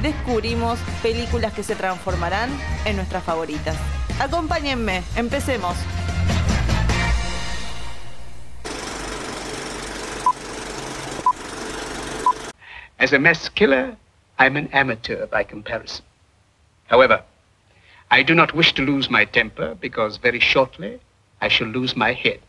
descubrimos 0.00 0.78
películas 1.02 1.52
que 1.52 1.62
se 1.62 1.74
transformarán 1.74 2.50
en 2.84 2.96
nuestras 2.96 3.22
favoritas. 3.24 3.76
Acompáñenme, 4.20 5.02
empecemos. 5.16 5.76
As 12.98 13.12
a 13.12 13.18
mass 13.18 13.50
killer, 13.50 13.96
I'm 14.38 14.56
an 14.56 14.68
amateur 14.72 15.26
by 15.26 15.44
comparison. 15.44 16.04
However, 16.88 17.24
I 18.10 18.22
do 18.22 18.34
not 18.34 18.54
wish 18.54 18.72
to 18.74 18.82
lose 18.82 19.10
my 19.10 19.24
temper 19.24 19.74
because 19.80 20.18
very 20.18 20.38
shortly 20.38 21.00
I 21.40 21.48
shall 21.48 21.66
lose 21.66 21.96
my 21.96 22.12
head. 22.12 22.40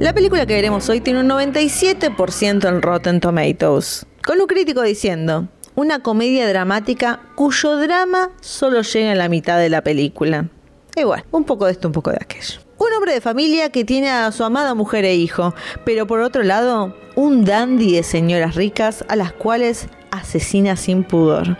La 0.00 0.12
película 0.12 0.44
que 0.44 0.54
veremos 0.54 0.88
hoy 0.88 1.00
tiene 1.00 1.20
un 1.20 1.28
97% 1.28 2.68
en 2.68 2.82
Rotten 2.82 3.20
Tomatoes, 3.20 4.04
con 4.26 4.40
un 4.40 4.48
crítico 4.48 4.82
diciendo, 4.82 5.46
una 5.76 6.00
comedia 6.00 6.48
dramática 6.48 7.20
cuyo 7.36 7.76
drama 7.76 8.30
solo 8.40 8.82
llega 8.82 9.12
a 9.12 9.14
la 9.14 9.28
mitad 9.28 9.56
de 9.56 9.68
la 9.68 9.82
película. 9.82 10.48
Igual, 10.96 11.24
un 11.30 11.44
poco 11.44 11.66
de 11.66 11.72
esto, 11.72 11.86
un 11.86 11.92
poco 11.92 12.10
de 12.10 12.18
aquello. 12.20 12.60
Un 12.76 12.92
hombre 12.92 13.14
de 13.14 13.20
familia 13.20 13.70
que 13.70 13.84
tiene 13.84 14.10
a 14.10 14.32
su 14.32 14.42
amada 14.42 14.74
mujer 14.74 15.04
e 15.04 15.14
hijo, 15.14 15.54
pero 15.84 16.08
por 16.08 16.20
otro 16.20 16.42
lado, 16.42 16.96
un 17.14 17.44
dandy 17.44 17.94
de 17.94 18.02
señoras 18.02 18.56
ricas 18.56 19.04
a 19.08 19.14
las 19.14 19.32
cuales 19.32 19.86
asesina 20.10 20.74
sin 20.74 21.04
pudor. 21.04 21.56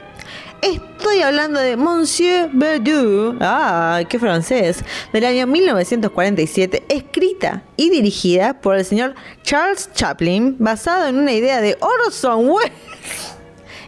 Estoy 0.62 1.20
hablando 1.20 1.60
de 1.60 1.76
Monsieur 1.76 2.48
Verdoux, 2.52 3.36
ah, 3.40 4.00
qué 4.08 4.18
francés, 4.18 4.82
del 5.12 5.24
año 5.24 5.46
1947, 5.46 6.84
escrita 6.88 7.62
y 7.76 7.90
dirigida 7.90 8.60
por 8.60 8.76
el 8.76 8.84
señor 8.84 9.14
Charles 9.42 9.90
Chaplin, 9.92 10.56
basado 10.58 11.06
en 11.06 11.16
una 11.16 11.32
idea 11.32 11.60
de 11.60 11.76
Orson 11.80 12.48
Welles. 12.48 12.72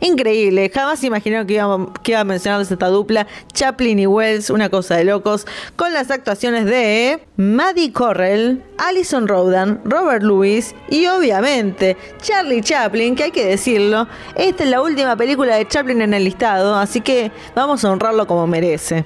Increíble, 0.00 0.70
jamás 0.72 1.02
imaginaron 1.04 1.46
que 1.46 1.54
iba, 1.54 1.92
que 2.02 2.16
a 2.16 2.24
mencionarles 2.24 2.70
esta 2.70 2.88
dupla, 2.88 3.26
Chaplin 3.52 3.98
y 3.98 4.06
Wells, 4.06 4.50
una 4.50 4.68
cosa 4.68 4.96
de 4.96 5.04
locos, 5.04 5.46
con 5.76 5.92
las 5.92 6.10
actuaciones 6.10 6.66
de 6.66 7.20
Maddie 7.36 7.92
Correll, 7.92 8.62
Alison 8.78 9.28
Rodan, 9.28 9.80
Robert 9.84 10.22
Lewis 10.22 10.74
y 10.88 11.06
obviamente 11.06 11.96
Charlie 12.20 12.62
Chaplin, 12.62 13.16
que 13.16 13.24
hay 13.24 13.30
que 13.30 13.46
decirlo, 13.46 14.08
esta 14.34 14.64
es 14.64 14.70
la 14.70 14.82
última 14.82 15.16
película 15.16 15.56
de 15.56 15.66
Chaplin 15.66 16.02
en 16.02 16.14
el 16.14 16.24
listado, 16.24 16.74
así 16.76 17.00
que 17.00 17.30
vamos 17.54 17.84
a 17.84 17.90
honrarlo 17.90 18.26
como 18.26 18.46
merece. 18.46 19.04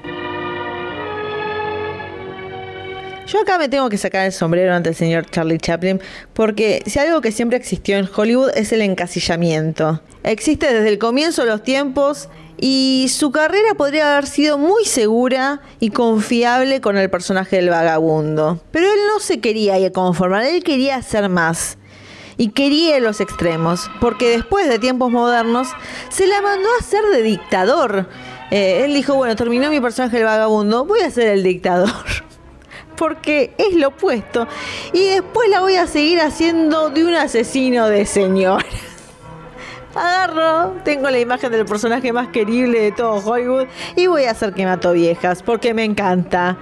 Yo 3.31 3.41
acá 3.41 3.59
me 3.59 3.69
tengo 3.69 3.89
que 3.89 3.97
sacar 3.97 4.27
el 4.27 4.33
sombrero 4.33 4.75
ante 4.75 4.89
el 4.89 4.97
señor 4.97 5.25
Charlie 5.25 5.59
Chaplin 5.59 6.01
porque 6.33 6.83
si 6.87 6.99
algo 6.99 7.21
que 7.21 7.31
siempre 7.31 7.57
existió 7.57 7.97
en 7.97 8.09
Hollywood 8.13 8.51
es 8.57 8.73
el 8.73 8.83
encasillamiento. 8.83 10.03
Existe 10.25 10.75
desde 10.75 10.89
el 10.89 10.99
comienzo 10.99 11.43
de 11.43 11.51
los 11.51 11.63
tiempos 11.63 12.29
y 12.59 13.07
su 13.09 13.31
carrera 13.31 13.75
podría 13.77 14.13
haber 14.13 14.27
sido 14.27 14.59
muy 14.59 14.85
segura 14.85 15.61
y 15.79 15.91
confiable 15.91 16.81
con 16.81 16.97
el 16.97 17.09
personaje 17.09 17.55
del 17.55 17.71
vagabundo. 17.71 18.61
Pero 18.73 18.87
él 18.87 18.99
no 19.07 19.21
se 19.21 19.39
quería 19.39 19.93
conformar, 19.93 20.43
él 20.43 20.65
quería 20.65 20.97
hacer 20.97 21.29
más. 21.29 21.79
Y 22.37 22.49
quería 22.49 22.99
los 22.99 23.21
extremos, 23.21 23.89
porque 24.01 24.29
después 24.31 24.69
de 24.69 24.81
tiempos 24.81 25.13
modernos 25.13 25.69
se 26.09 26.27
la 26.27 26.43
mandó 26.43 26.69
a 26.81 26.83
ser 26.83 27.05
de 27.13 27.23
dictador. 27.23 28.09
Eh, 28.51 28.83
él 28.87 28.95
dijo, 28.95 29.15
bueno, 29.15 29.37
terminó 29.37 29.71
mi 29.71 29.81
personaje 29.81 30.19
el 30.19 30.25
vagabundo, 30.25 30.85
voy 30.85 31.01
a 31.03 31.11
ser 31.13 31.29
el 31.29 31.45
dictador. 31.45 31.91
porque 33.01 33.55
es 33.57 33.75
lo 33.77 33.89
opuesto. 33.89 34.47
Y 34.93 35.09
después 35.09 35.49
la 35.49 35.61
voy 35.61 35.77
a 35.77 35.87
seguir 35.87 36.21
haciendo 36.21 36.91
de 36.91 37.07
un 37.07 37.15
asesino 37.15 37.89
de 37.89 38.05
señoras. 38.05 38.67
Agarro, 39.95 40.75
tengo 40.85 41.09
la 41.09 41.19
imagen 41.19 41.51
del 41.51 41.65
personaje 41.65 42.13
más 42.13 42.29
querible 42.29 42.79
de 42.79 42.93
todo 42.93 43.15
Hollywood 43.15 43.69
y 43.97 44.07
voy 44.07 44.25
a 44.25 44.33
hacer 44.33 44.53
que 44.53 44.67
mato 44.67 44.93
viejas, 44.93 45.43
porque 45.43 45.73
me 45.73 45.83
encanta. 45.83 46.59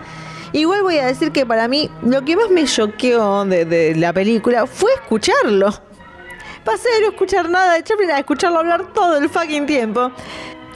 Igual 0.53 0.85
voy 0.85 0.99
a 0.99 1.07
decir 1.07 1.33
que 1.33 1.45
para 1.45 1.67
mí 1.67 1.91
lo 2.03 2.25
que 2.25 2.37
más 2.37 2.51
me 2.51 2.65
choqueó 2.67 3.45
de, 3.45 3.97
la 3.97 4.13
película 4.13 4.69
fue 4.69 4.93
escucharlo. 4.95 5.71
Pasé 6.65 6.89
de 6.89 7.01
no 7.01 7.09
escuchar 7.09 7.51
nada 7.51 7.75
de 7.75 7.83
Chaplin 7.83 8.13
a 8.13 8.19
escucharlo 8.21 8.61
hablar 8.61 8.93
todo 8.93 9.17
el 9.17 9.29
fucking 9.29 9.67
tiempo. 9.67 10.13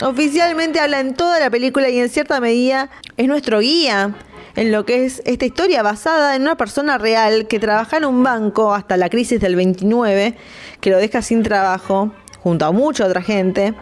Oficialmente 0.03 0.81
habla 0.81 0.99
en 0.99 1.15
toda 1.15 1.39
la 1.39 1.51
película 1.51 1.89
y 1.89 2.01
en 2.01 2.09
cierta 2.09 2.41
medida 2.41 2.91
es 3.17 3.29
nuestro 3.29 3.61
guía 3.61 4.13
en 4.57 4.73
lo 4.73 4.85
que 4.85 5.05
es 5.05 5.23
esta 5.25 5.45
historia 5.45 5.83
basada 5.83 6.37
en 6.37 6.43
una 6.43 6.57
persona 6.57 6.99
real 6.99 7.47
que 7.47 7.59
trabaja 7.59 7.97
en 7.97 8.05
un 8.05 8.23
banco 8.23 8.75
hasta 8.75 8.97
la 8.97 9.09
crisis 9.09 9.41
del 9.41 9.57
29, 9.57 10.35
que 10.81 10.91
lo 10.91 10.99
deja 10.99 11.23
sin 11.23 11.43
trabajo, 11.43 12.13
junto 12.43 12.65
a 12.65 12.73
mucha 12.73 13.07
otra 13.07 13.23
gente. 13.23 13.75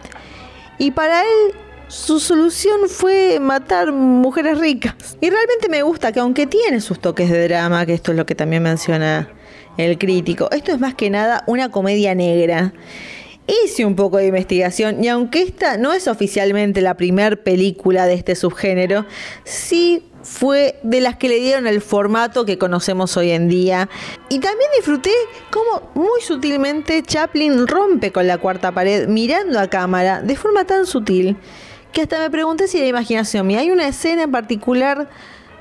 Y 0.78 0.92
para 0.92 1.22
él 1.22 1.54
su 1.88 2.20
solución 2.20 2.88
fue 2.88 3.40
matar 3.40 3.92
mujeres 3.92 4.58
ricas. 4.58 4.94
Y 5.20 5.28
realmente 5.28 5.68
me 5.68 5.82
gusta 5.82 6.12
que 6.12 6.20
aunque 6.20 6.46
tiene 6.46 6.80
sus 6.80 7.00
toques 7.00 7.28
de 7.30 7.48
drama, 7.48 7.84
que 7.84 7.94
esto 7.94 8.12
es 8.12 8.16
lo 8.16 8.26
que 8.26 8.36
también 8.36 8.62
menciona 8.62 9.28
el 9.76 9.98
crítico, 9.98 10.48
esto 10.52 10.72
es 10.72 10.78
más 10.78 10.94
que 10.94 11.10
nada 11.10 11.42
una 11.46 11.70
comedia 11.70 12.14
negra. 12.14 12.72
Hice 13.50 13.84
un 13.84 13.96
poco 13.96 14.18
de 14.18 14.26
investigación 14.26 15.02
y 15.02 15.08
aunque 15.08 15.42
esta 15.42 15.76
no 15.76 15.92
es 15.92 16.06
oficialmente 16.06 16.80
la 16.82 16.96
primer 16.96 17.42
película 17.42 18.06
de 18.06 18.14
este 18.14 18.36
subgénero, 18.36 19.06
sí 19.42 20.04
fue 20.22 20.78
de 20.84 21.00
las 21.00 21.16
que 21.16 21.28
le 21.28 21.40
dieron 21.40 21.66
el 21.66 21.80
formato 21.80 22.44
que 22.44 22.58
conocemos 22.58 23.16
hoy 23.16 23.32
en 23.32 23.48
día. 23.48 23.88
Y 24.28 24.38
también 24.38 24.70
disfruté 24.76 25.10
cómo 25.50 25.90
muy 25.94 26.20
sutilmente 26.20 27.02
Chaplin 27.02 27.66
rompe 27.66 28.12
con 28.12 28.28
la 28.28 28.38
cuarta 28.38 28.70
pared 28.70 29.08
mirando 29.08 29.58
a 29.58 29.66
cámara 29.66 30.22
de 30.22 30.36
forma 30.36 30.64
tan 30.64 30.86
sutil 30.86 31.36
que 31.92 32.02
hasta 32.02 32.20
me 32.20 32.30
pregunté 32.30 32.68
si 32.68 32.78
era 32.78 32.86
imaginación 32.86 33.48
mía. 33.48 33.60
Hay 33.60 33.72
una 33.72 33.88
escena 33.88 34.22
en 34.22 34.30
particular 34.30 35.08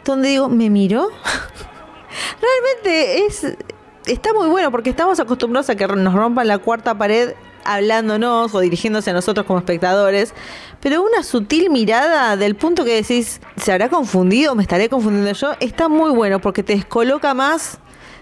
donde 0.06 0.30
digo, 0.30 0.48
¿me 0.48 0.70
miró? 0.70 1.10
Realmente 2.40 3.26
es 3.26 3.48
está 4.06 4.34
muy 4.34 4.48
bueno 4.48 4.72
porque 4.72 4.90
estamos 4.90 5.20
acostumbrados 5.20 5.70
a 5.70 5.76
que 5.76 5.88
nos 5.88 6.14
rompan 6.14 6.48
la 6.48 6.58
cuarta 6.60 6.98
pared 6.98 7.34
hablándonos 7.70 8.56
o 8.56 8.60
dirigiéndose 8.60 9.12
a 9.12 9.14
nosotros 9.14 9.46
como 9.46 9.60
espectadores, 9.60 10.34
pero 10.80 11.04
una 11.04 11.24
sutil 11.24 11.70
mirada 11.70 12.36
del 12.36 12.56
punto 12.56 12.84
que 12.84 12.96
decís, 12.96 13.42
¿se 13.58 13.72
habrá 13.72 13.90
confundido? 13.90 14.56
¿Me 14.56 14.64
estaré 14.64 14.90
confundiendo 14.90 15.32
yo? 15.34 15.52
Está 15.60 15.88
muy 15.88 16.10
bueno 16.10 16.40
porque 16.40 16.64
te 16.64 16.74
descoloca 16.74 17.34
más 17.36 17.78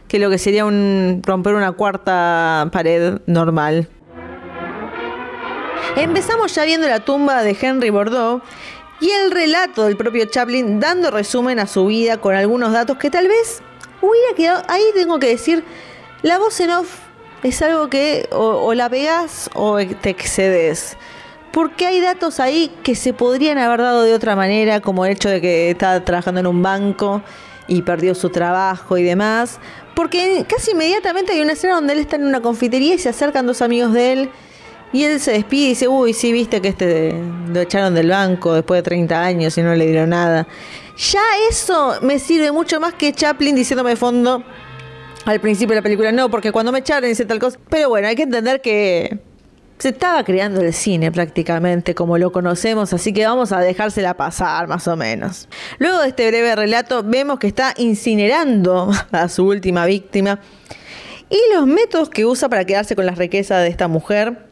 que 0.09 0.19
lo 0.19 0.29
que 0.29 0.37
sería 0.37 0.65
un 0.65 1.21
romper 1.25 1.55
una 1.55 1.71
cuarta 1.71 2.69
pared 2.73 3.19
normal. 3.25 3.87
Empezamos 5.95 6.53
ya 6.53 6.65
viendo 6.65 6.87
la 6.87 6.99
tumba 6.99 7.41
de 7.41 7.57
Henry 7.59 7.89
Bordeaux 7.89 8.43
y 8.99 9.09
el 9.09 9.31
relato 9.31 9.85
del 9.85 9.95
propio 9.95 10.25
Chaplin 10.25 10.79
dando 10.81 11.09
resumen 11.09 11.59
a 11.59 11.67
su 11.67 11.85
vida 11.85 12.17
con 12.17 12.35
algunos 12.35 12.73
datos 12.73 12.97
que 12.97 13.09
tal 13.09 13.27
vez 13.27 13.61
hubiera 14.01 14.35
quedado. 14.35 14.63
Ahí 14.67 14.83
tengo 14.93 15.19
que 15.19 15.27
decir, 15.27 15.63
la 16.21 16.38
voz 16.38 16.59
en 16.59 16.71
off 16.71 17.06
es 17.44 17.62
algo 17.62 17.89
que 17.89 18.28
o, 18.31 18.74
la 18.74 18.89
pegas 18.89 19.50
o 19.54 19.78
te 19.78 20.10
excedes. 20.10 20.98
Porque 21.51 21.88
hay 21.88 22.01
datos 22.01 22.39
ahí 22.39 22.72
que 22.84 22.95
se 22.95 23.13
podrían 23.13 23.57
haber 23.57 23.81
dado 23.81 24.04
de 24.04 24.13
otra 24.13 24.36
manera, 24.36 24.80
como 24.81 25.06
el 25.06 25.13
hecho 25.13 25.30
de 25.30 25.42
que 25.42 25.72
está 25.72 26.04
trabajando 26.04 26.39
en 26.39 26.48
un 26.48 26.62
banco 26.62 27.22
y 27.68 27.81
perdió 27.81 28.13
su 28.16 28.30
trabajo 28.30 28.98
y 28.98 29.04
demás. 29.04 29.60
Porque 29.95 30.45
casi 30.48 30.72
inmediatamente 30.72 31.34
hay 31.34 31.42
una 31.42 31.54
escena 31.54 31.75
donde 31.75 31.94
él 31.94 32.00
está 32.00 32.18
en 32.18 32.25
una 32.25 32.42
confitería 32.42 32.95
y 32.95 33.00
se 33.00 33.10
acercan 33.10 33.48
dos 33.48 33.62
amigos 33.62 33.94
de 33.94 34.13
él. 34.13 34.30
Y 34.94 35.04
él 35.04 35.19
se 35.19 35.31
despide 35.31 35.66
y 35.66 35.69
dice, 35.69 35.88
uy, 35.88 36.13
sí, 36.13 36.31
viste 36.31 36.62
que 36.62 36.69
este 36.69 37.13
lo 37.51 37.60
echaron 37.60 37.94
del 37.94 38.10
banco 38.10 38.54
después 38.54 38.80
de 38.80 38.84
30 38.84 39.22
años 39.22 39.57
y 39.57 39.62
no 39.62 39.75
le 39.75 39.86
dieron 39.86 40.12
nada. 40.12 40.48
Ya 40.98 41.22
eso 41.50 41.95
me 42.01 42.19
sirve 42.19 42.51
mucho 42.51 42.80
más 42.80 42.94
que 42.94 43.12
Chaplin 43.13 43.56
diciéndome 43.56 43.92
de 43.92 43.95
fondo, 43.95 44.44
al 45.27 45.41
principio 45.41 45.74
de 45.74 45.81
la 45.81 45.83
película, 45.83 46.12
no, 46.13 46.29
porque 46.29 46.53
cuando 46.53 46.71
me 46.71 46.79
echaron 46.79 47.09
dice 47.09 47.25
tal 47.25 47.39
cosa. 47.39 47.59
Pero 47.69 47.89
bueno, 47.89 48.07
hay 48.07 48.15
que 48.15 48.24
entender 48.24 48.62
que 48.62 49.19
se 49.77 49.89
estaba 49.89 50.24
creando 50.24 50.62
el 50.62 50.74
cine 50.74 51.12
prácticamente 51.12 51.94
como 51.94 52.18
lo 52.18 52.31
conocemos, 52.31 52.94
así 52.94 53.12
que 53.12 53.25
vamos 53.25 53.51
a 53.51 53.59
dejársela 53.59 54.15
pasar 54.15 54.68
más 54.68 54.88
o 54.88 54.95
menos. 54.95 55.50
Luego 55.79 56.00
de 56.00 56.07
este 56.07 56.27
breve 56.29 56.56
relato, 56.56 57.03
vemos 57.03 57.39
que 57.39 57.47
está 57.47 57.74
incinerando 57.77 58.89
a 59.12 59.27
su 59.27 59.45
última 59.45 59.85
víctima. 59.85 60.39
y 61.29 61.38
los 61.53 61.68
métodos 61.68 62.09
que 62.09 62.25
usa 62.25 62.47
para 62.47 62.63
quedarse 62.63 62.95
con 62.95 63.06
las 63.06 63.18
riquezas 63.18 63.62
de 63.62 63.68
esta 63.68 63.89
mujer. 63.89 64.47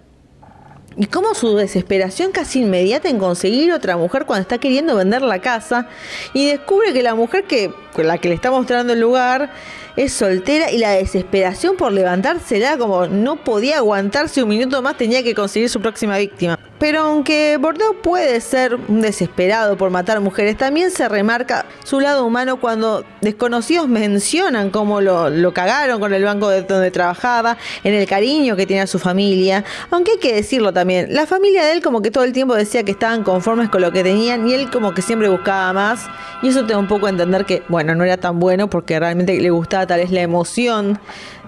Y 0.98 1.07
cómo 1.07 1.33
su 1.36 1.56
desesperación 1.56 2.31
casi 2.31 2.62
inmediata 2.62 3.10
en 3.10 3.18
conseguir 3.18 3.72
otra 3.72 3.95
mujer 3.95 4.25
cuando 4.25 4.42
está 4.42 4.57
queriendo 4.57 4.95
vender 4.95 5.22
la 5.22 5.39
casa 5.39 5.88
y 6.33 6.48
descubre 6.48 6.94
que 6.94 7.01
la 7.01 7.16
mujer 7.16 7.45
que 7.45 7.74
la 7.98 8.18
que 8.18 8.30
le 8.30 8.36
está 8.36 8.51
mostrando 8.51 8.94
el 8.94 9.00
lugar 9.01 9.51
es 9.95 10.13
soltera 10.13 10.71
y 10.71 10.77
la 10.77 10.92
desesperación 10.92 11.77
por 11.77 11.92
levantársela 11.92 12.77
como 12.77 13.07
no 13.07 13.38
podía 13.38 13.77
aguantarse 13.77 14.44
un 14.44 14.50
minuto 14.50 14.81
más 14.81 14.97
tenía 14.97 15.24
que 15.24 15.33
conseguir 15.33 15.69
su 15.69 15.81
próxima 15.81 16.18
víctima. 16.18 16.59
Pero 16.77 17.01
aunque 17.01 17.57
Bordeaux 17.57 17.95
puede 18.03 18.42
ser 18.42 18.75
un 18.75 19.00
desesperado 19.00 19.77
por 19.77 19.92
matar 19.92 20.19
mujeres, 20.19 20.57
también 20.57 20.92
se 20.92 21.07
remarca 21.07 21.65
su 21.86 22.01
lado 22.01 22.25
humano 22.25 22.59
cuando 22.59 23.06
desconocidos 23.21 23.88
mencionan 23.88 24.71
cómo 24.71 25.00
lo, 25.00 25.30
lo 25.30 25.53
cagaron 25.53 26.01
con 26.01 26.13
el 26.13 26.24
banco 26.24 26.50
de 26.50 26.63
donde 26.63 26.91
trabajaba, 26.91 27.57
en 27.86 27.94
el 27.94 28.06
cariño 28.07 28.57
que 28.57 28.65
tiene 28.65 28.81
a 28.81 28.88
su 28.88 29.00
familia. 29.00 29.63
Aunque 29.89 30.12
hay 30.12 30.18
que 30.19 30.33
decirlo 30.33 30.74
también, 30.74 31.13
la 31.13 31.25
familia 31.25 31.63
de 31.63 31.71
él 31.71 31.81
como 31.81 32.01
que 32.01 32.12
todo 32.12 32.25
el 32.25 32.33
tiempo 32.33 32.56
decía 32.56 32.83
que 32.83 32.91
estaban 32.91 33.24
conformes 33.24 33.69
con 33.69 33.81
lo 33.81 33.91
que 33.94 34.03
tenían 34.03 34.48
y 34.48 34.53
él 34.53 34.69
como 34.69 34.94
que 34.94 35.01
siempre 35.01 35.30
buscaba 35.30 35.71
más. 35.71 36.06
Y 36.41 36.50
eso 36.50 36.65
te 36.65 36.74
da 36.74 36.80
un 36.80 36.88
poco 36.88 37.07
a 37.07 37.09
entender 37.09 37.45
que, 37.45 37.63
bueno, 37.69 37.95
no 37.95 38.03
era 38.03 38.18
tan 38.18 38.39
bueno 38.39 38.69
porque 38.69 39.00
realmente 39.00 39.39
le 39.39 39.50
gustaba 39.50 39.85
tal 39.88 40.00
vez 40.00 40.12
la 40.12 40.22
emoción 40.22 41.00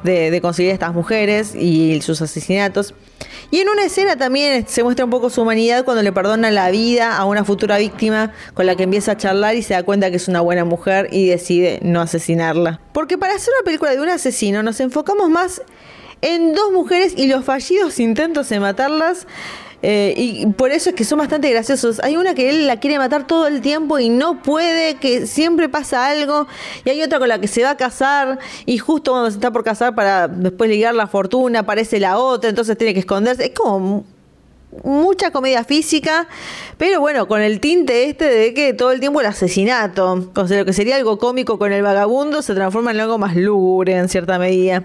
de, 0.03 0.39
conseguir 0.41 0.71
estas 0.71 0.93
mujeres 0.93 1.55
y 1.55 2.01
sus 2.01 2.21
asesinatos. 2.21 2.93
Y 3.49 3.59
en 3.59 3.69
una 3.69 3.85
escena 3.85 4.17
también 4.17 4.65
se 4.67 4.83
muestra 4.83 5.05
un 5.05 5.11
poco 5.11 5.29
su 5.29 5.41
humanidad 5.41 5.85
cuando 5.85 6.03
le 6.03 6.11
perdona 6.11 6.51
la 6.51 6.69
vida 6.69 7.17
a 7.17 7.25
una 7.25 7.45
futura 7.45 7.77
víctima 7.77 8.33
con 8.53 8.65
la 8.65 8.75
que 8.75 8.83
empieza 8.83 9.13
a 9.13 9.17
charlar 9.17 9.55
y 9.55 9.61
se 9.61 9.73
da 9.73 9.83
cuenta 9.83 10.09
que 10.11 10.17
es 10.17 10.27
una 10.27 10.41
buena 10.41 10.65
mujer 10.65 11.07
y 11.11 11.27
decide 11.27 11.79
no 11.81 12.01
asesinarla. 12.01 12.81
Porque 12.93 13.17
para 13.17 13.35
hacer 13.35 13.53
una 13.57 13.65
película 13.65 13.91
de 13.91 14.01
un 14.01 14.09
asesino 14.09 14.63
nos 14.63 14.79
enfocamos 14.79 15.29
más 15.29 15.61
en 16.21 16.53
dos 16.53 16.71
mujeres 16.71 17.13
y 17.15 17.27
los 17.27 17.45
fallidos 17.45 17.99
intentos 17.99 18.49
de 18.49 18.59
matarlas 18.59 19.27
eh, 19.83 20.13
y 20.17 20.45
por 20.47 20.71
eso 20.71 20.89
es 20.89 20.95
que 20.95 21.03
son 21.03 21.19
bastante 21.19 21.49
graciosos. 21.49 21.99
Hay 22.03 22.17
una 22.17 22.33
que 22.33 22.49
él 22.49 22.67
la 22.67 22.79
quiere 22.79 22.97
matar 22.97 23.27
todo 23.27 23.47
el 23.47 23.61
tiempo 23.61 23.99
y 23.99 24.09
no 24.09 24.41
puede, 24.41 24.95
que 24.95 25.27
siempre 25.27 25.69
pasa 25.69 26.07
algo. 26.07 26.47
Y 26.83 26.89
hay 26.89 27.01
otra 27.03 27.19
con 27.19 27.29
la 27.29 27.39
que 27.39 27.47
se 27.47 27.63
va 27.63 27.71
a 27.71 27.77
casar 27.77 28.39
y 28.65 28.77
justo 28.77 29.11
cuando 29.11 29.29
se 29.29 29.37
está 29.37 29.51
por 29.51 29.63
casar 29.63 29.93
para 29.93 30.27
después 30.27 30.69
ligar 30.69 30.95
la 30.95 31.07
fortuna 31.07 31.59
aparece 31.59 31.99
la 31.99 32.17
otra, 32.17 32.49
entonces 32.49 32.77
tiene 32.77 32.93
que 32.93 33.01
esconderse. 33.01 33.45
Es 33.45 33.51
como 33.51 34.03
mucha 34.83 35.31
comedia 35.31 35.63
física, 35.63 36.27
pero 36.77 36.99
bueno, 36.99 37.27
con 37.27 37.41
el 37.41 37.59
tinte 37.59 38.09
este 38.09 38.25
de 38.25 38.53
que 38.53 38.73
todo 38.73 38.91
el 38.91 38.99
tiempo 38.99 39.21
el 39.21 39.27
asesinato, 39.27 40.31
o 40.35 40.47
sea, 40.47 40.59
lo 40.59 40.65
que 40.65 40.73
sería 40.73 40.95
algo 40.95 41.17
cómico 41.17 41.57
con 41.57 41.71
el 41.71 41.81
vagabundo 41.81 42.41
se 42.41 42.53
transforma 42.53 42.91
en 42.91 42.99
algo 42.99 43.17
más 43.17 43.35
lúgubre 43.35 43.95
en 43.95 44.09
cierta 44.09 44.37
medida. 44.39 44.83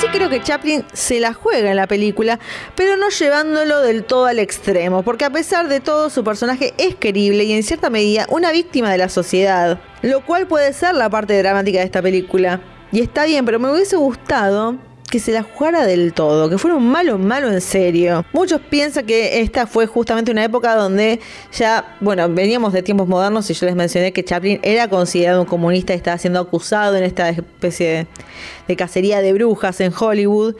Sí 0.00 0.08
creo 0.12 0.28
que 0.28 0.42
Chaplin 0.42 0.84
se 0.92 1.20
la 1.20 1.32
juega 1.32 1.70
en 1.70 1.76
la 1.76 1.86
película, 1.86 2.38
pero 2.74 2.96
no 2.96 3.08
llevándolo 3.08 3.80
del 3.80 4.04
todo 4.04 4.26
al 4.26 4.38
extremo, 4.38 5.02
porque 5.02 5.24
a 5.24 5.30
pesar 5.30 5.68
de 5.68 5.80
todo 5.80 6.10
su 6.10 6.24
personaje 6.24 6.74
es 6.76 6.96
querible 6.96 7.44
y 7.44 7.52
en 7.52 7.62
cierta 7.62 7.88
medida 7.88 8.26
una 8.28 8.50
víctima 8.50 8.90
de 8.90 8.98
la 8.98 9.08
sociedad, 9.08 9.80
lo 10.02 10.24
cual 10.24 10.46
puede 10.48 10.72
ser 10.72 10.94
la 10.94 11.08
parte 11.08 11.38
dramática 11.38 11.78
de 11.78 11.84
esta 11.84 12.02
película. 12.02 12.60
Y 12.90 13.00
está 13.00 13.24
bien, 13.26 13.44
pero 13.44 13.58
me 13.58 13.70
hubiese 13.70 13.96
gustado 13.96 14.76
que 15.12 15.18
se 15.18 15.30
la 15.30 15.42
jugara 15.42 15.84
del 15.84 16.14
todo, 16.14 16.48
que 16.48 16.56
fuera 16.56 16.74
un 16.74 16.88
malo 16.88 17.18
malo 17.18 17.52
en 17.52 17.60
serio. 17.60 18.24
Muchos 18.32 18.62
piensan 18.62 19.04
que 19.04 19.42
esta 19.42 19.66
fue 19.66 19.86
justamente 19.86 20.30
una 20.30 20.42
época 20.42 20.74
donde 20.74 21.20
ya, 21.52 21.98
bueno, 22.00 22.30
veníamos 22.30 22.72
de 22.72 22.82
tiempos 22.82 23.06
modernos 23.06 23.50
y 23.50 23.52
yo 23.52 23.66
les 23.66 23.76
mencioné 23.76 24.14
que 24.14 24.24
Chaplin 24.24 24.58
era 24.62 24.88
considerado 24.88 25.42
un 25.42 25.46
comunista 25.46 25.92
y 25.92 25.96
estaba 25.96 26.16
siendo 26.16 26.40
acusado 26.40 26.96
en 26.96 27.04
esta 27.04 27.28
especie 27.28 28.06
de, 28.66 28.76
cacería 28.76 29.20
de 29.20 29.34
brujas 29.34 29.82
en 29.82 29.92
Hollywood. 29.92 30.56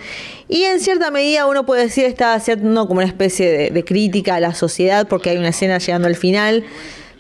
Y 0.49 0.65
en 0.65 0.81
cierta 0.81 1.11
medida 1.11 1.47
uno 1.47 1.65
puede 1.65 1.85
decir 1.85 2.05
está 2.05 2.35
haciendo 2.35 2.87
como 2.87 3.01
una 3.01 3.09
especie 3.09 3.71
de 3.71 3.85
crítica 3.87 4.35
a 4.35 4.41
la 4.41 4.55
sociedad 4.55 5.09
porque 5.09 5.31
hay 5.31 5.39
una 5.39 5.49
escena 5.49 5.79
llegando 5.79 6.09
al 6.09 6.17
final 6.17 6.63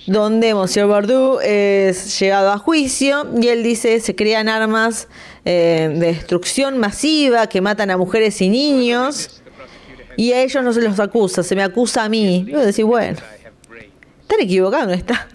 donde 0.06 0.54
Monsieur 0.54 0.86
Bordeaux 0.86 1.40
es 1.42 2.18
llegado 2.18 2.50
a 2.50 2.58
juicio 2.58 3.26
y 3.40 3.48
él 3.48 3.62
dice 3.62 4.00
se 4.00 4.14
crean 4.14 4.48
armas 4.48 5.08
eh, 5.44 5.88
de 5.92 6.06
destrucción 6.06 6.78
masiva 6.78 7.46
que 7.46 7.60
matan 7.60 7.90
a 7.90 7.96
mujeres 7.96 8.40
y 8.40 8.48
niños 8.48 9.42
y 10.16 10.32
a 10.32 10.42
ellos 10.42 10.62
no 10.62 10.72
se 10.72 10.82
los 10.82 10.98
acusa, 11.00 11.42
se 11.42 11.56
me 11.56 11.62
acusa 11.62 12.04
a 12.04 12.08
mí. 12.08 12.44
Y 12.46 12.52
decir, 12.52 12.84
bueno, 12.84 13.18
están 14.20 14.40
equivocados, 14.40 14.88
no 14.88 14.92
está. 14.92 15.28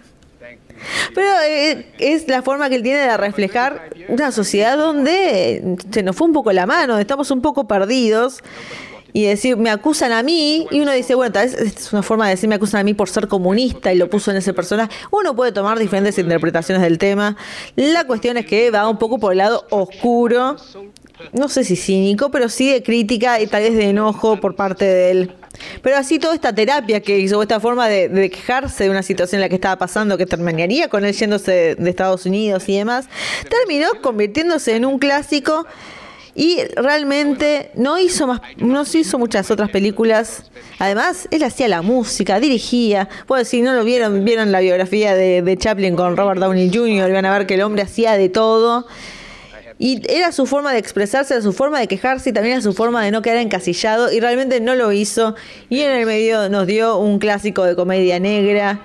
Pero 1.16 1.30
eh, 1.48 1.88
es 1.98 2.28
la 2.28 2.42
forma 2.42 2.70
que 2.70 2.76
él 2.76 2.84
tiene 2.84 3.00
de 3.00 3.18
reflejar 3.18 3.90
una 4.08 4.32
sociedad 4.32 4.78
donde 4.78 5.78
se 5.92 6.04
nos 6.04 6.16
fue 6.16 6.28
un 6.28 6.34
poco 6.34 6.52
la 6.54 6.66
mano, 6.66 7.00
estamos 7.00 7.32
un 7.32 7.42
poco 7.42 7.68
perdidos 7.68 8.44
y 9.18 9.24
decir, 9.24 9.58
me 9.58 9.72
acusan 9.72 10.12
a 10.12 10.22
mí, 10.22 10.68
y 10.70 10.80
uno 10.80 10.92
dice, 10.92 11.16
bueno, 11.16 11.32
tal 11.32 11.50
vez 11.50 11.60
es 11.60 11.92
una 11.92 12.04
forma 12.04 12.26
de 12.26 12.36
decir, 12.36 12.48
me 12.48 12.54
acusan 12.54 12.82
a 12.82 12.84
mí 12.84 12.94
por 12.94 13.10
ser 13.10 13.28
comunista 13.28 13.92
y 13.92 13.98
lo 13.98 14.12
puso 14.12 14.30
en 14.30 14.38
ese 14.38 14.54
personaje. 14.54 14.92
Uno 15.10 15.36
puede 15.36 15.52
tomar 15.52 15.80
diferentes 15.80 16.20
interpretaciones 16.20 16.84
del 16.84 17.00
tema. 17.00 17.36
La 17.76 18.06
cuestión 18.06 18.38
es 18.38 18.46
que 18.46 18.70
va 18.70 18.88
un 18.88 19.00
poco 19.00 19.18
por 19.18 19.32
el 19.32 19.40
lado 19.40 19.66
oscuro, 19.72 20.58
no 21.34 21.50
sé 21.50 21.64
si 21.64 21.76
cínico, 21.76 22.30
pero 22.30 22.48
sí 22.48 22.72
de 22.72 22.84
crítica 22.84 23.42
y 23.42 23.48
tal 23.48 23.64
vez 23.64 23.74
de 23.74 23.90
enojo 23.90 24.40
por 24.40 24.56
parte 24.56 24.86
de 24.86 25.10
él. 25.10 25.32
Pero 25.82 25.98
así 25.98 26.20
toda 26.20 26.36
esta 26.36 26.54
terapia 26.54 27.00
que 27.00 27.18
hizo, 27.18 27.42
esta 27.42 27.60
forma 27.60 27.88
de, 27.88 28.30
quejarse 28.30 28.84
de 28.84 28.92
una 28.92 29.02
situación 29.02 29.40
en 29.40 29.46
la 29.46 29.50
que 29.50 29.56
estaba 29.56 29.78
pasando, 29.78 30.16
que 30.20 30.28
terminaría 30.28 30.90
con 30.90 31.04
él 31.06 31.14
yéndose 31.16 31.74
de 31.74 31.90
Estados 31.90 32.28
Unidos 32.28 32.70
y 32.70 32.78
demás, 32.78 33.08
terminó 33.50 33.88
convirtiéndose 34.04 34.76
en 34.76 34.86
un 34.86 35.00
clásico 35.00 35.66
y 36.38 36.60
realmente 36.76 37.72
no 37.74 37.98
hizo 37.98 38.28
más, 38.28 38.42
no 38.58 38.84
hizo 38.84 39.18
muchas 39.18 39.50
otras 39.50 39.72
películas. 39.72 40.44
Además, 40.78 41.28
él 41.32 41.42
hacía 41.42 41.68
la 41.68 41.82
música, 41.82 42.40
dirigía. 42.40 43.10
Pues 43.26 43.48
si 43.48 43.64
no 43.64 43.74
lo 43.74 43.84
vieron, 43.84 44.24
vieron 44.24 44.52
la 44.52 44.60
biografía 44.60 45.16
de, 45.16 45.58
Chaplin 45.60 45.96
con 45.96 46.16
Robert 46.16 46.40
Downey 46.40 46.70
Jr., 46.72 47.12
van 47.12 47.26
a 47.26 47.36
ver 47.36 47.48
que 47.48 47.56
el 47.56 47.64
hombre 47.64 47.82
hacía 47.82 48.14
de 48.14 48.30
todo. 48.30 48.86
Y 49.80 50.04
era 50.08 50.32
su 50.32 50.46
forma 50.46 50.72
de 50.74 50.78
expresarse, 50.78 51.34
era 51.34 51.42
su 51.42 51.54
forma 51.54 51.80
de 51.80 51.88
quejarse 51.88 52.30
y 52.30 52.34
también 52.34 52.54
era 52.54 52.62
su 52.62 52.74
forma 52.74 53.04
de 53.04 53.10
no 53.10 53.24
quedar 53.24 53.38
encasillado. 53.38 54.12
Y 54.12 54.20
realmente 54.20 54.60
no 54.60 54.76
lo 54.76 54.92
hizo. 54.92 55.34
Y 55.70 55.80
en 55.82 55.90
el 55.90 56.06
medio 56.06 56.50
nos 56.50 56.68
dio 56.68 57.00
un 57.00 57.18
clásico 57.18 57.64
de 57.64 57.76
comedia 57.76 58.20
negra. 58.20 58.82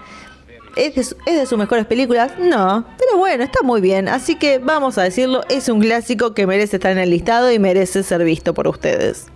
¿Es 0.76 1.14
de, 1.26 1.46
sus 1.46 1.58
mejores 1.58 1.86
películas? 1.86 2.32
No, 2.38 2.86
pero 2.98 3.18
bueno, 3.18 3.44
está 3.44 3.62
muy 3.62 3.80
bien. 3.80 4.08
Así 4.08 4.36
que 4.36 4.58
vamos 4.58 4.96
a 4.98 5.02
decirlo, 5.02 5.42
es 5.48 5.68
un 5.68 5.80
clásico 5.80 6.34
que 6.34 6.46
merece 6.46 6.76
estar 6.76 6.92
en 6.92 6.98
el 6.98 7.10
listado 7.10 7.52
y 7.52 7.58
merece 7.58 8.02
ser 8.02 8.24
visto 8.24 8.54
por 8.54 8.68
ustedes. 8.68 9.26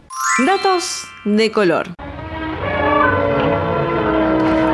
Datos 0.47 1.05
de 1.25 1.51
color. 1.53 1.89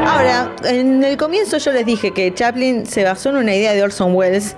Ahora, 0.07 0.55
en 0.65 1.03
el 1.03 1.17
comienzo 1.17 1.59
yo 1.59 1.73
les 1.73 1.85
dije 1.85 2.13
que 2.13 2.33
Chaplin 2.33 2.87
se 2.87 3.05
basó 3.05 3.31
en 3.31 3.37
una 3.37 3.55
idea 3.55 3.73
de 3.73 3.83
Orson 3.83 4.15
Welles. 4.15 4.55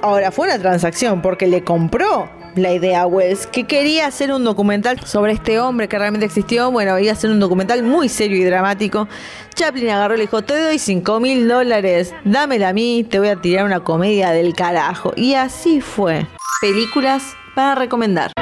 Ahora 0.00 0.30
fue 0.30 0.46
una 0.46 0.58
transacción 0.58 1.20
porque 1.22 1.46
le 1.46 1.64
compró 1.64 2.30
la 2.56 2.72
idea 2.72 3.06
Wells, 3.06 3.46
que 3.46 3.64
quería 3.64 4.06
hacer 4.06 4.32
un 4.32 4.44
documental 4.44 5.00
sobre 5.06 5.32
este 5.32 5.58
hombre 5.58 5.88
que 5.88 5.98
realmente 5.98 6.26
existió. 6.26 6.70
Bueno, 6.70 6.98
iba 6.98 7.10
a 7.10 7.14
hacer 7.14 7.30
un 7.30 7.40
documental 7.40 7.82
muy 7.82 8.08
serio 8.08 8.36
y 8.36 8.44
dramático. 8.44 9.08
Chaplin 9.54 9.88
agarró 9.88 10.14
y 10.14 10.18
le 10.18 10.24
dijo, 10.24 10.42
te 10.42 10.58
doy 10.58 10.78
5 10.78 11.20
mil 11.20 11.48
dólares, 11.48 12.14
dámela 12.24 12.70
a 12.70 12.72
mí, 12.72 13.04
te 13.08 13.18
voy 13.18 13.28
a 13.28 13.36
tirar 13.36 13.64
una 13.64 13.80
comedia 13.80 14.30
del 14.30 14.54
carajo. 14.54 15.12
Y 15.16 15.34
así 15.34 15.80
fue. 15.80 16.26
Películas 16.60 17.34
para 17.54 17.74
recomendar. 17.74 18.32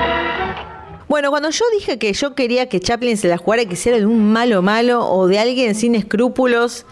Bueno, 1.08 1.30
cuando 1.30 1.50
yo 1.50 1.64
dije 1.72 1.98
que 1.98 2.12
yo 2.12 2.36
quería 2.36 2.68
que 2.68 2.78
Chaplin 2.78 3.16
se 3.16 3.26
la 3.26 3.36
jugara 3.36 3.62
y 3.62 3.66
que 3.66 3.74
sea 3.74 3.96
de 3.96 4.06
un 4.06 4.32
malo 4.32 4.62
malo 4.62 5.04
o 5.08 5.26
de 5.26 5.40
alguien 5.40 5.74
sin 5.74 5.96
escrúpulos, 5.96 6.86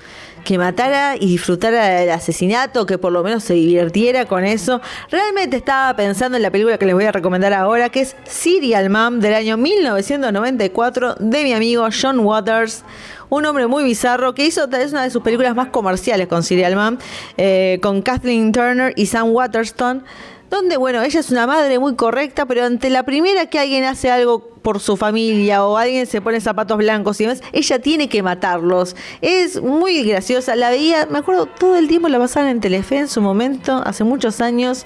que 0.44 0.58
matara 0.58 1.16
y 1.16 1.26
disfrutara 1.26 1.86
del 1.88 2.10
asesinato, 2.10 2.86
que 2.86 2.98
por 2.98 3.12
lo 3.12 3.22
menos 3.22 3.44
se 3.44 3.54
divirtiera 3.54 4.26
con 4.26 4.44
eso. 4.44 4.80
Realmente 5.10 5.56
estaba 5.56 5.94
pensando 5.96 6.36
en 6.36 6.42
la 6.42 6.50
película 6.50 6.78
que 6.78 6.86
les 6.86 6.94
voy 6.94 7.04
a 7.04 7.12
recomendar 7.12 7.52
ahora, 7.52 7.88
que 7.88 8.00
es 8.00 8.16
Serial 8.24 8.90
Mom 8.90 9.20
del 9.20 9.34
año 9.34 9.56
1994 9.56 11.16
de 11.20 11.44
mi 11.44 11.52
amigo 11.52 11.86
John 11.90 12.20
Waters. 12.20 12.84
Un 13.30 13.44
hombre 13.44 13.66
muy 13.66 13.84
bizarro 13.84 14.34
que 14.34 14.46
hizo 14.46 14.68
tal 14.68 14.80
vez 14.80 14.92
una 14.92 15.02
de 15.02 15.10
sus 15.10 15.22
películas 15.22 15.54
más 15.54 15.68
comerciales 15.68 16.28
con 16.28 16.42
Serial 16.42 16.76
Mom, 16.76 16.96
eh, 17.36 17.78
con 17.82 18.00
Kathleen 18.02 18.52
Turner 18.52 18.92
y 18.96 19.06
Sam 19.06 19.30
Waterston 19.30 20.02
donde, 20.50 20.76
bueno, 20.76 21.02
ella 21.02 21.20
es 21.20 21.30
una 21.30 21.46
madre 21.46 21.78
muy 21.78 21.94
correcta, 21.94 22.46
pero 22.46 22.64
ante 22.64 22.90
la 22.90 23.02
primera 23.02 23.46
que 23.46 23.58
alguien 23.58 23.84
hace 23.84 24.10
algo 24.10 24.48
por 24.62 24.80
su 24.80 24.96
familia 24.96 25.64
o 25.64 25.76
alguien 25.76 26.06
se 26.06 26.20
pone 26.20 26.40
zapatos 26.40 26.76
blancos 26.78 27.20
y 27.20 27.24
demás, 27.24 27.42
ella 27.52 27.78
tiene 27.78 28.08
que 28.08 28.22
matarlos. 28.22 28.96
Es 29.20 29.60
muy 29.60 30.02
graciosa. 30.04 30.56
La 30.56 30.70
veía, 30.70 31.06
me 31.06 31.18
acuerdo, 31.18 31.46
todo 31.46 31.76
el 31.76 31.88
tiempo 31.88 32.08
la 32.08 32.18
pasaban 32.18 32.50
en 32.50 32.60
Telefe 32.60 32.98
en 32.98 33.08
su 33.08 33.20
momento, 33.20 33.82
hace 33.84 34.04
muchos 34.04 34.40
años. 34.40 34.84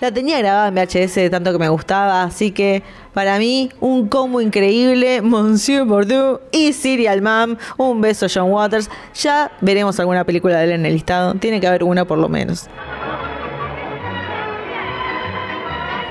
La 0.00 0.10
tenía 0.10 0.38
grabada 0.38 0.68
en 0.68 0.74
VHS 0.74 1.14
de 1.14 1.30
tanto 1.30 1.52
que 1.52 1.58
me 1.58 1.68
gustaba, 1.68 2.24
así 2.24 2.50
que 2.50 2.82
para 3.14 3.38
mí 3.38 3.70
un 3.78 4.08
combo 4.08 4.40
increíble, 4.40 5.22
Monsieur 5.22 5.84
Bordeaux 5.84 6.40
y 6.50 6.72
Serial 6.72 7.22
Mom. 7.22 7.56
Un 7.76 8.00
beso 8.00 8.26
John 8.32 8.50
Waters. 8.50 8.90
Ya 9.14 9.52
veremos 9.60 10.00
alguna 10.00 10.24
película 10.24 10.58
de 10.58 10.64
él 10.64 10.72
en 10.72 10.86
el 10.86 10.94
listado, 10.94 11.34
tiene 11.34 11.60
que 11.60 11.68
haber 11.68 11.84
una 11.84 12.04
por 12.04 12.18
lo 12.18 12.28
menos. 12.28 12.68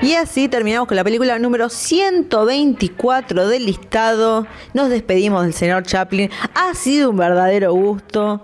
Y 0.02 0.14
así 0.14 0.48
terminamos 0.48 0.88
con 0.88 0.96
la 0.96 1.04
película 1.04 1.38
número 1.38 1.68
124 1.68 3.46
del 3.46 3.66
listado. 3.66 4.48
Nos 4.74 4.90
despedimos 4.90 5.44
del 5.44 5.54
señor 5.54 5.84
Chaplin. 5.84 6.28
Ha 6.56 6.74
sido 6.74 7.10
un 7.10 7.16
verdadero 7.16 7.72
gusto, 7.72 8.42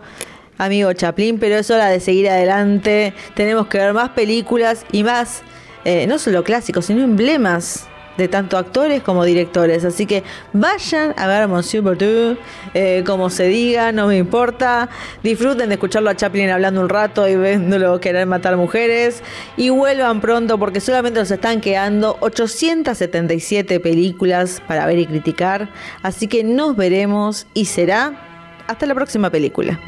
amigo 0.57 0.93
Chaplin, 0.93 1.41
pero 1.41 1.57
es 1.57 1.69
hora 1.73 1.89
de 1.89 1.99
seguir 1.99 2.31
adelante. 2.31 3.13
Tenemos 3.35 3.67
que 3.67 3.79
ver 3.79 3.93
más 3.93 4.11
películas 4.11 4.87
y 4.93 5.03
más, 5.03 5.43
eh, 5.85 6.07
no 6.07 6.21
solo 6.21 6.45
clásicos, 6.45 6.87
sino 6.87 7.03
emblemas 7.03 7.89
de 8.19 8.29
tanto 8.29 8.59
actores 8.59 9.03
como 9.03 9.25
directores. 9.25 9.85
Así 9.85 10.05
que 10.05 10.25
vayan 10.53 11.15
a 11.17 11.27
ver 11.27 11.49
Monsieur 11.49 11.83
Bordeaux, 11.83 12.39
eh, 12.75 13.03
como 13.07 13.31
se 13.31 13.45
diga, 13.45 13.93
no 13.93 14.09
me 14.09 14.19
importa. 14.19 14.91
Disfruten 15.23 15.69
de 15.69 15.77
escucharlo 15.77 16.11
a 16.11 16.17
Chaplin 16.17 16.51
hablando 16.51 16.81
un 16.83 16.89
rato 16.89 17.27
y 17.27 17.37
viéndolo 17.37 18.01
querer 18.01 18.27
matar 18.27 18.57
mujeres. 18.57 19.23
Y 19.57 19.71
vuelvan 19.71 20.21
pronto 20.21 20.59
porque 20.59 20.81
solamente 20.81 21.21
nos 21.21 21.31
están 21.31 21.61
quedando 21.61 22.19
877 22.21 23.81
películas 23.81 24.61
para 24.67 24.85
ver 24.85 24.99
y 24.99 25.07
criticar. 25.07 25.71
Así 26.03 26.27
que 26.27 26.43
nos 26.45 26.77
veremos 26.77 27.47
y 27.55 27.67
será 27.67 28.21
hasta 28.67 28.85
la 28.85 28.95
próxima 28.95 29.31
película. 29.31 29.79